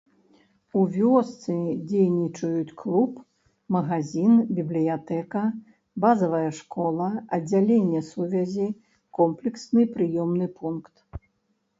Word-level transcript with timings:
У 0.83 0.83
вёсцы 0.93 1.57
дзейнічаюць 1.89 2.75
клуб, 2.81 3.19
магазін, 3.75 4.33
бібліятэка, 4.61 5.43
базавая 6.07 6.49
школа, 6.61 7.11
аддзяленне 7.39 8.01
сувязі, 8.11 8.67
комплексны 9.21 9.81
прыёмны 9.99 10.47
пункт. 10.59 10.95